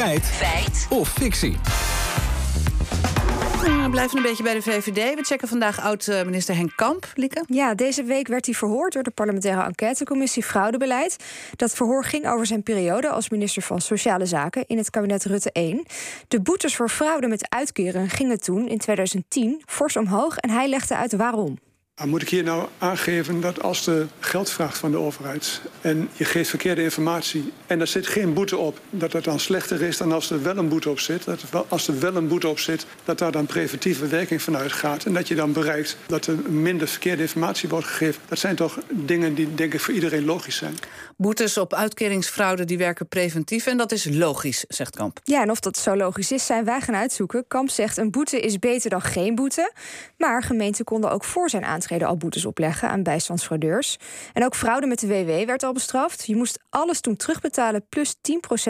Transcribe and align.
Feit. 0.00 0.24
Feit. 0.24 0.86
Of 0.90 1.08
fictie. 1.08 1.56
We 3.60 3.88
blijven 3.90 4.16
een 4.16 4.22
beetje 4.22 4.42
bij 4.42 4.54
de 4.54 4.62
VVD. 4.62 5.14
We 5.14 5.22
checken 5.22 5.48
vandaag 5.48 5.80
oud-minister 5.80 6.54
Henk 6.54 6.72
Kamp. 6.76 7.06
Lieke? 7.14 7.44
Ja, 7.46 7.74
deze 7.74 8.02
week 8.02 8.28
werd 8.28 8.46
hij 8.46 8.54
verhoord 8.54 8.92
door 8.92 9.02
de 9.02 9.10
parlementaire 9.10 9.62
enquêtecommissie 9.62 10.42
Fraudebeleid. 10.42 11.16
Dat 11.56 11.74
verhoor 11.74 12.04
ging 12.04 12.28
over 12.28 12.46
zijn 12.46 12.62
periode 12.62 13.08
als 13.08 13.28
minister 13.28 13.62
van 13.62 13.80
Sociale 13.80 14.26
Zaken 14.26 14.64
in 14.66 14.76
het 14.76 14.90
kabinet 14.90 15.24
Rutte 15.24 15.52
1. 15.52 15.82
De 16.28 16.40
boetes 16.40 16.76
voor 16.76 16.88
fraude 16.88 17.28
met 17.28 17.46
uitkeren 17.48 18.08
gingen 18.08 18.40
toen 18.40 18.68
in 18.68 18.78
2010 18.78 19.62
fors 19.66 19.96
omhoog 19.96 20.36
en 20.36 20.50
hij 20.50 20.68
legde 20.68 20.96
uit 20.96 21.12
waarom. 21.12 21.58
Moet 22.04 22.22
ik 22.22 22.28
hier 22.28 22.42
nou 22.42 22.68
aangeven 22.78 23.40
dat 23.40 23.62
als 23.62 23.84
de 23.84 24.06
geld 24.20 24.50
vraagt 24.50 24.78
van 24.78 24.90
de 24.90 24.96
overheid 24.96 25.60
en 25.80 26.08
je 26.12 26.24
geeft 26.24 26.48
verkeerde 26.48 26.82
informatie 26.82 27.52
en 27.66 27.80
er 27.80 27.86
zit 27.86 28.06
geen 28.06 28.34
boete 28.34 28.56
op, 28.56 28.80
dat 28.90 29.12
dat 29.12 29.24
dan 29.24 29.40
slechter 29.40 29.82
is 29.82 29.96
dan 29.96 30.12
als 30.12 30.30
er 30.30 30.42
wel 30.42 30.56
een 30.56 30.68
boete 30.68 30.90
op 30.90 30.98
zit? 30.98 31.24
Dat 31.24 31.44
als 31.68 31.88
er 31.88 32.00
wel 32.00 32.16
een 32.16 32.28
boete 32.28 32.48
op 32.48 32.58
zit, 32.58 32.86
dat 33.04 33.18
daar 33.18 33.32
dan 33.32 33.46
preventieve 33.46 34.06
werking 34.06 34.42
vanuit 34.42 34.72
gaat 34.72 35.04
en 35.04 35.12
dat 35.12 35.28
je 35.28 35.34
dan 35.34 35.52
bereikt 35.52 35.96
dat 36.06 36.26
er 36.26 36.36
minder 36.48 36.88
verkeerde 36.88 37.22
informatie 37.22 37.68
wordt 37.68 37.86
gegeven? 37.86 38.22
Dat 38.28 38.38
zijn 38.38 38.56
toch 38.56 38.78
dingen 38.90 39.34
die 39.34 39.54
denk 39.54 39.74
ik 39.74 39.80
voor 39.80 39.94
iedereen 39.94 40.24
logisch 40.24 40.56
zijn. 40.56 40.74
Boetes 41.16 41.58
op 41.58 41.74
uitkeringsfraude 41.74 42.64
die 42.64 42.78
werken 42.78 43.08
preventief 43.08 43.66
en 43.66 43.76
dat 43.76 43.92
is 43.92 44.04
logisch, 44.04 44.64
zegt 44.68 44.96
Kamp. 44.96 45.20
Ja, 45.24 45.42
en 45.42 45.50
of 45.50 45.60
dat 45.60 45.76
zo 45.76 45.96
logisch 45.96 46.32
is, 46.32 46.46
zijn 46.46 46.64
wij 46.64 46.80
gaan 46.80 46.96
uitzoeken. 46.96 47.44
Kamp 47.48 47.70
zegt 47.70 47.96
een 47.96 48.10
boete 48.10 48.40
is 48.40 48.58
beter 48.58 48.90
dan 48.90 49.02
geen 49.02 49.34
boete, 49.34 49.72
maar 50.18 50.42
gemeenten 50.42 50.84
konden 50.84 51.10
ook 51.10 51.24
voor 51.24 51.50
zijn 51.50 51.64
al 52.06 52.16
boetes 52.16 52.44
opleggen 52.44 52.88
aan 52.88 53.02
bijstandsfraudeurs. 53.02 53.96
En 54.32 54.44
ook 54.44 54.54
fraude 54.54 54.86
met 54.86 55.00
de 55.00 55.06
WW 55.06 55.46
werd 55.46 55.62
al 55.62 55.72
bestraft. 55.72 56.26
Je 56.26 56.36
moest 56.36 56.58
alles 56.68 57.00
toen 57.00 57.16
terugbetalen 57.16 57.86
plus 57.88 58.14
10% 58.14 58.20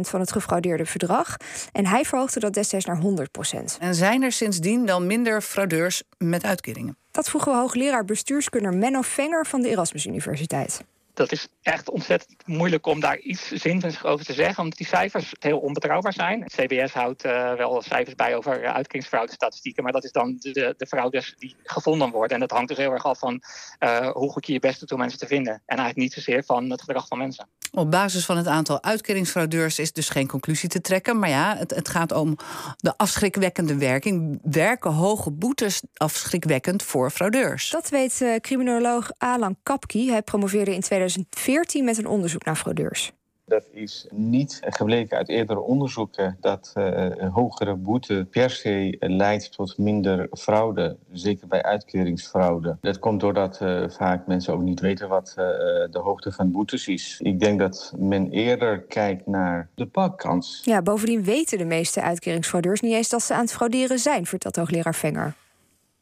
van 0.00 0.20
het 0.20 0.32
gefraudeerde 0.32 0.84
bedrag. 0.92 1.36
En 1.72 1.86
hij 1.86 2.04
verhoogde 2.04 2.40
dat 2.40 2.54
destijds 2.54 2.84
naar 2.84 3.02
100%. 3.02 3.78
En 3.78 3.94
zijn 3.94 4.22
er 4.22 4.32
sindsdien 4.32 4.86
dan 4.86 5.06
minder 5.06 5.42
fraudeurs 5.42 6.02
met 6.18 6.44
uitkeringen? 6.44 6.96
Dat 7.10 7.28
vroegen 7.28 7.52
we 7.52 7.58
hoogleraar 7.58 8.04
bestuurskunner 8.04 8.74
Menno 8.76 9.02
Venger 9.02 9.46
van 9.46 9.62
de 9.62 9.68
Erasmus 9.68 10.06
Universiteit 10.06 10.84
dat 11.14 11.32
is 11.32 11.48
echt 11.62 11.90
ontzettend 11.90 12.46
moeilijk 12.46 12.86
om 12.86 13.00
daar 13.00 13.18
iets 13.18 13.48
zinnigs 13.48 14.04
over 14.04 14.24
te 14.24 14.32
zeggen, 14.32 14.62
omdat 14.62 14.78
die 14.78 14.86
cijfers 14.86 15.34
heel 15.38 15.58
onbetrouwbaar 15.58 16.12
zijn. 16.12 16.42
Het 16.42 16.52
CBS 16.52 16.92
houdt 16.92 17.24
uh, 17.24 17.54
wel 17.54 17.82
cijfers 17.82 18.14
bij 18.14 18.36
over 18.36 18.62
uh, 18.62 18.72
uitkeringsfraudestatistieken, 18.72 19.82
maar 19.82 19.92
dat 19.92 20.04
is 20.04 20.12
dan 20.12 20.36
de, 20.38 20.74
de 20.76 20.86
fraudes 20.86 21.34
die 21.38 21.56
gevonden 21.62 22.10
worden. 22.10 22.34
En 22.34 22.40
dat 22.40 22.50
hangt 22.50 22.68
dus 22.68 22.76
heel 22.76 22.92
erg 22.92 23.04
af 23.04 23.18
van 23.18 23.42
uh, 23.80 24.10
hoe 24.10 24.30
goed 24.30 24.46
je 24.46 24.52
je 24.52 24.58
best 24.58 24.80
doet 24.80 24.92
om 24.92 24.98
mensen 24.98 25.18
te 25.18 25.26
vinden. 25.26 25.52
En 25.52 25.62
eigenlijk 25.66 25.98
niet 25.98 26.12
zozeer 26.12 26.44
van 26.44 26.70
het 26.70 26.80
gedrag 26.80 27.06
van 27.06 27.18
mensen. 27.18 27.48
Op 27.72 27.90
basis 27.90 28.24
van 28.24 28.36
het 28.36 28.46
aantal 28.46 28.82
uitkeringsfraudeurs 28.82 29.78
is 29.78 29.92
dus 29.92 30.08
geen 30.08 30.26
conclusie 30.26 30.68
te 30.68 30.80
trekken. 30.80 31.18
Maar 31.18 31.28
ja, 31.28 31.56
het, 31.56 31.74
het 31.74 31.88
gaat 31.88 32.12
om 32.12 32.36
de 32.76 32.96
afschrikwekkende 32.96 33.78
werking. 33.78 34.38
Werken 34.42 34.92
hoge 34.92 35.30
boetes 35.30 35.82
afschrikwekkend 35.94 36.82
voor 36.82 37.10
fraudeurs? 37.10 37.70
Dat 37.70 37.88
weet 37.88 38.24
criminoloog 38.40 39.10
Alan 39.18 39.56
Kapki. 39.62 40.10
Hij 40.10 40.22
promoveerde 40.22 40.74
in 40.74 40.82
2014 41.08 41.84
met 41.84 41.98
een 41.98 42.06
onderzoek 42.06 42.44
naar 42.44 42.56
fraudeurs. 42.56 43.12
Dat 43.46 43.64
is 43.72 44.06
niet 44.10 44.60
gebleken 44.64 45.16
uit 45.16 45.28
eerdere 45.28 45.60
onderzoeken 45.60 46.36
dat 46.40 46.72
uh, 46.74 46.84
een 46.94 47.28
hogere 47.28 47.74
boete 47.74 48.26
per 48.30 48.50
se 48.50 48.96
leidt 49.00 49.52
tot 49.52 49.78
minder 49.78 50.28
fraude, 50.30 50.96
zeker 51.12 51.46
bij 51.46 51.62
uitkeringsfraude. 51.62 52.76
Dat 52.80 52.98
komt 52.98 53.20
doordat 53.20 53.60
uh, 53.62 53.88
vaak 53.88 54.26
mensen 54.26 54.54
ook 54.54 54.62
niet 54.62 54.80
weten 54.80 55.08
wat 55.08 55.28
uh, 55.28 55.44
de 55.90 56.00
hoogte 56.02 56.32
van 56.32 56.50
boetes 56.50 56.88
is. 56.88 57.18
Ik 57.22 57.40
denk 57.40 57.58
dat 57.58 57.94
men 57.98 58.30
eerder 58.30 58.82
kijkt 58.82 59.26
naar 59.26 59.68
de 59.74 59.86
pakkans. 59.86 60.60
Ja, 60.64 60.82
bovendien 60.82 61.24
weten 61.24 61.58
de 61.58 61.64
meeste 61.64 62.02
uitkeringsfraudeurs 62.02 62.80
niet 62.80 62.92
eens 62.92 63.08
dat 63.08 63.22
ze 63.22 63.34
aan 63.34 63.40
het 63.40 63.52
frauderen 63.52 63.98
zijn, 63.98 64.26
vertelt 64.26 64.56
hoogleraar 64.56 64.94
Venger 64.94 65.34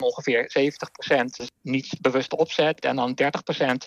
ongeveer 0.03 0.51
70% 1.13 1.25
dus 1.25 1.51
niet 1.63 1.99
bewuste 2.01 2.37
opzet. 2.37 2.81
En 2.81 2.97
dan 2.97 3.19
30% 3.23 3.27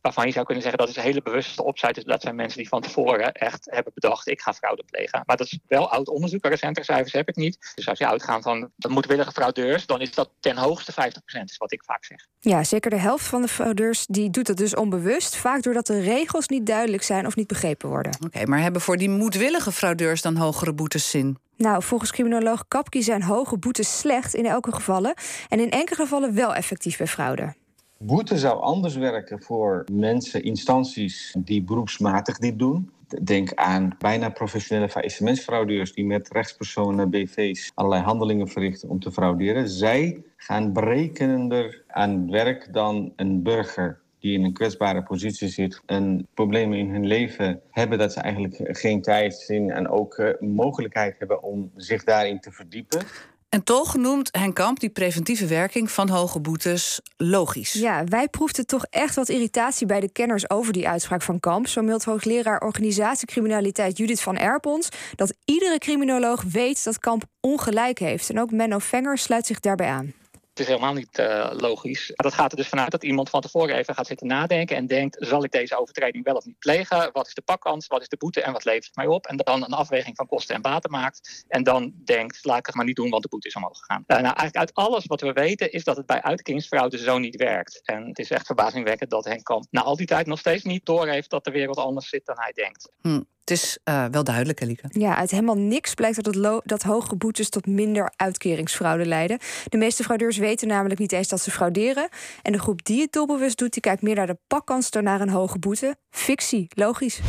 waarvan 0.01 0.25
je 0.25 0.31
zou 0.31 0.45
kunnen 0.45 0.63
zeggen 0.63 0.79
dat 0.81 0.89
is 0.89 0.95
een 0.95 1.03
hele 1.03 1.21
bewuste 1.21 1.63
opzet. 1.63 1.95
Dus 1.95 2.03
dat 2.03 2.21
zijn 2.21 2.35
mensen 2.35 2.57
die 2.57 2.67
van 2.67 2.81
tevoren 2.81 3.31
echt 3.31 3.67
hebben 3.71 3.91
bedacht: 3.93 4.27
ik 4.27 4.41
ga 4.41 4.53
fraude 4.53 4.83
plegen. 4.83 5.23
Maar 5.25 5.37
dat 5.37 5.47
is 5.47 5.59
wel 5.67 5.91
oud 5.91 6.07
onderzoek. 6.07 6.45
Recente 6.45 6.83
cijfers 6.83 7.13
heb 7.13 7.29
ik 7.29 7.35
niet. 7.35 7.71
Dus 7.75 7.87
als 7.87 7.99
je 7.99 8.07
uitgaat 8.07 8.43
van 8.43 8.71
de 8.75 8.89
moedwillige 8.89 9.31
fraudeurs, 9.31 9.85
dan 9.85 10.01
is 10.01 10.13
dat 10.13 10.29
ten 10.39 10.57
hoogste 10.57 10.91
50%, 10.91 10.95
is 11.43 11.57
wat 11.57 11.71
ik 11.71 11.83
vaak 11.83 12.05
zeg. 12.05 12.27
Ja, 12.39 12.63
zeker 12.63 12.89
de 12.89 12.99
helft 12.99 13.25
van 13.25 13.41
de 13.41 13.47
fraudeurs 13.47 14.05
die 14.05 14.29
doet 14.29 14.47
het 14.47 14.57
dus 14.57 14.75
onbewust. 14.75 15.35
Vaak 15.35 15.63
doordat 15.63 15.87
de 15.87 15.99
regels 15.99 16.47
niet 16.47 16.65
duidelijk 16.65 17.03
zijn 17.03 17.25
of 17.25 17.35
niet 17.35 17.47
begrepen 17.47 17.89
worden. 17.89 18.17
Oké, 18.25 18.45
maar 18.45 18.59
hebben 18.59 18.81
voor 18.81 18.97
die 18.97 19.09
moedwillige 19.09 19.71
fraudeurs 19.71 20.21
dan 20.21 20.35
hogere 20.35 20.73
boetes 20.73 21.09
zin? 21.09 21.37
Nou, 21.57 21.83
volgens 21.83 22.11
criminoloog 22.11 22.67
Kapki 22.67 23.03
zijn 23.03 23.23
hoge 23.23 23.57
boetes 23.57 23.99
slecht 23.99 24.33
in 24.33 24.45
elke 24.45 24.71
gevallen. 24.71 25.13
En 25.49 25.59
in 25.59 25.69
enkele 25.69 25.95
gevallen 25.95 26.35
wel 26.35 26.55
effectief 26.55 26.97
bij 26.97 27.07
fraude. 27.07 27.53
Boete 27.97 28.37
zou 28.37 28.61
anders 28.61 28.95
werken 28.95 29.41
voor 29.41 29.83
mensen, 29.91 30.43
instanties 30.43 31.35
die 31.39 31.63
beroepsmatig 31.63 32.37
dit 32.37 32.59
doen. 32.59 32.91
Denk 33.23 33.53
aan 33.53 33.95
bijna 33.97 34.29
professionele 34.29 34.89
faillissementsfraudeurs 34.89 35.93
die 35.93 36.05
met 36.05 36.29
rechtspersonen, 36.31 37.09
BV's 37.09 37.71
allerlei 37.73 38.03
handelingen 38.03 38.47
verrichten 38.47 38.89
om 38.89 38.99
te 38.99 39.11
frauderen. 39.11 39.69
Zij 39.69 40.23
gaan 40.37 40.73
berekenender 40.73 41.83
aan 41.87 42.31
werk 42.31 42.73
dan 42.73 43.13
een 43.15 43.43
burger 43.43 44.01
die 44.25 44.33
in 44.33 44.43
een 44.43 44.53
kwetsbare 44.53 45.03
positie 45.03 45.47
zit 45.47 45.81
en 45.85 46.27
problemen 46.33 46.77
in 46.77 46.89
hun 46.89 47.07
leven 47.07 47.61
hebben, 47.71 47.97
dat 47.97 48.13
ze 48.13 48.19
eigenlijk 48.19 48.77
geen 48.77 49.01
tijd, 49.01 49.35
zin 49.35 49.69
en 49.71 49.89
ook 49.89 50.17
uh, 50.17 50.29
mogelijkheid 50.39 51.15
hebben 51.19 51.43
om 51.43 51.71
zich 51.75 52.03
daarin 52.03 52.39
te 52.39 52.51
verdiepen. 52.51 53.01
En 53.49 53.63
toch 53.63 53.95
noemt 53.95 54.29
Henk 54.31 54.55
Kamp 54.55 54.79
die 54.79 54.89
preventieve 54.89 55.47
werking 55.47 55.91
van 55.91 56.09
hoge 56.09 56.39
boetes 56.39 57.01
logisch. 57.17 57.73
Ja, 57.73 58.03
wij 58.03 58.27
proefden 58.27 58.65
toch 58.65 58.85
echt 58.89 59.15
wat 59.15 59.29
irritatie 59.29 59.87
bij 59.87 59.99
de 59.99 60.11
kenners 60.11 60.49
over 60.49 60.73
die 60.73 60.87
uitspraak 60.87 61.21
van 61.21 61.39
Kamp. 61.39 61.67
Zo 61.67 61.81
meldt 61.81 62.03
hoogleraar 62.03 62.61
organisatiecriminaliteit 62.61 63.97
Judith 63.97 64.21
van 64.21 64.37
Erpons 64.37 64.89
dat 65.15 65.33
iedere 65.45 65.77
criminoloog 65.77 66.43
weet 66.43 66.83
dat 66.83 66.99
Kamp 66.99 67.23
ongelijk 67.39 67.99
heeft. 67.99 68.29
En 68.29 68.39
ook 68.39 68.51
Menno 68.51 68.79
Venger 68.79 69.17
sluit 69.17 69.45
zich 69.45 69.59
daarbij 69.59 69.87
aan. 69.87 70.13
Het 70.55 70.63
is 70.63 70.73
helemaal 70.73 70.93
niet 70.93 71.19
uh, 71.19 71.49
logisch. 71.51 72.11
Dat 72.15 72.33
gaat 72.33 72.51
er 72.51 72.57
dus 72.57 72.67
vanuit 72.67 72.91
dat 72.91 73.03
iemand 73.03 73.29
van 73.29 73.41
tevoren 73.41 73.75
even 73.75 73.95
gaat 73.95 74.07
zitten 74.07 74.27
nadenken 74.27 74.75
en 74.75 74.87
denkt: 74.87 75.17
zal 75.19 75.43
ik 75.43 75.51
deze 75.51 75.79
overtreding 75.79 76.23
wel 76.23 76.35
of 76.35 76.45
niet 76.45 76.59
plegen? 76.59 77.09
Wat 77.13 77.27
is 77.27 77.33
de 77.33 77.41
pakkans? 77.41 77.87
Wat 77.87 78.01
is 78.01 78.07
de 78.07 78.17
boete 78.17 78.41
en 78.41 78.53
wat 78.53 78.63
levert 78.63 78.85
het 78.85 78.95
mij 78.95 79.07
op? 79.07 79.25
En 79.25 79.37
dan 79.37 79.63
een 79.63 79.73
afweging 79.73 80.15
van 80.15 80.27
kosten 80.27 80.55
en 80.55 80.61
baten 80.61 80.91
maakt. 80.91 81.45
En 81.47 81.63
dan 81.63 81.93
denkt: 82.03 82.45
laat 82.45 82.57
ik 82.57 82.65
het 82.65 82.75
maar 82.75 82.85
niet 82.85 82.95
doen, 82.95 83.09
want 83.09 83.23
de 83.23 83.29
boete 83.29 83.47
is 83.47 83.55
omhoog 83.55 83.77
gegaan. 83.77 84.03
Uh, 84.07 84.17
nou, 84.17 84.23
eigenlijk 84.23 84.57
uit 84.57 84.73
alles 84.73 85.05
wat 85.05 85.21
we 85.21 85.33
weten 85.33 85.71
is 85.71 85.83
dat 85.83 85.97
het 85.97 86.05
bij 86.05 86.21
uitkeringsfraude 86.21 86.97
zo 86.97 87.17
niet 87.17 87.35
werkt. 87.35 87.81
En 87.83 88.07
het 88.07 88.19
is 88.19 88.31
echt 88.31 88.45
verbazingwekkend 88.45 89.09
dat 89.09 89.25
Henk 89.25 89.61
na 89.69 89.81
al 89.81 89.95
die 89.95 90.07
tijd 90.07 90.25
nog 90.25 90.39
steeds 90.39 90.63
niet 90.63 90.85
doorheeft 90.85 91.29
dat 91.29 91.43
de 91.43 91.51
wereld 91.51 91.77
anders 91.77 92.09
zit 92.09 92.25
dan 92.25 92.39
hij 92.39 92.51
denkt. 92.51 92.91
Hm. 93.01 93.21
Het 93.45 93.57
is 93.57 93.77
uh, 93.89 94.05
wel 94.11 94.23
duidelijk, 94.23 94.61
Elieke. 94.61 94.87
Ja, 94.89 95.15
uit 95.15 95.31
helemaal 95.31 95.57
niks 95.57 95.93
blijkt 95.93 96.23
dat, 96.23 96.35
het 96.35 96.61
dat 96.63 96.81
hoge 96.81 97.15
boetes 97.15 97.49
tot 97.49 97.67
minder 97.67 98.13
uitkeringsfraude 98.15 99.05
leiden. 99.05 99.39
De 99.69 99.77
meeste 99.77 100.03
fraudeurs 100.03 100.37
weten 100.37 100.67
namelijk 100.67 100.99
niet 100.99 101.11
eens 101.11 101.27
dat 101.27 101.41
ze 101.41 101.51
frauderen. 101.51 102.09
En 102.41 102.51
de 102.51 102.59
groep 102.59 102.85
die 102.85 103.01
het 103.01 103.11
doelbewust 103.11 103.57
doet, 103.57 103.73
die 103.73 103.81
kijkt 103.81 104.01
meer 104.01 104.15
naar 104.15 104.27
de 104.27 104.37
pakkans 104.47 104.89
dan 104.89 105.03
naar 105.03 105.21
een 105.21 105.29
hoge 105.29 105.59
boete. 105.59 105.95
Fictie, 106.09 106.67
logisch. 106.69 107.19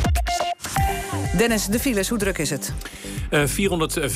Dennis, 1.37 1.66
de 1.66 1.78
files, 1.78 2.09
hoe 2.09 2.19
druk 2.19 2.38
is 2.38 2.50
het? 2.50 2.72
Uh, 3.31 3.47
400 3.47 3.97